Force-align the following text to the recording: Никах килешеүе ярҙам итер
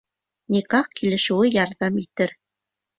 Никах 0.55 0.89
килешеүе 1.01 1.55
ярҙам 1.59 2.05
итер 2.07 2.39